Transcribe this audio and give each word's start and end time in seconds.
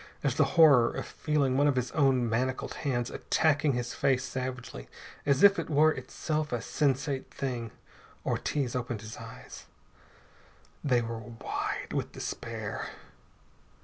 At 0.23 0.31
the 0.33 0.43
horror 0.57 0.89
of 0.95 1.05
feeling 1.05 1.55
one 1.57 1.67
of 1.67 1.75
his 1.75 1.91
own 1.91 2.27
manacled 2.27 2.73
hands 2.73 3.11
attacking 3.11 3.73
his 3.73 3.93
face 3.93 4.23
savagely 4.23 4.89
as 5.27 5.43
if 5.43 5.59
it 5.59 5.69
were 5.69 5.91
itself 5.91 6.51
a 6.51 6.57
sensate 6.59 7.29
thing, 7.29 7.69
Ortiz 8.25 8.75
opened 8.75 9.01
his 9.01 9.17
eyes. 9.17 9.67
They 10.83 11.03
were 11.03 11.19
wide 11.19 11.93
with 11.93 12.13
despair. 12.13 12.89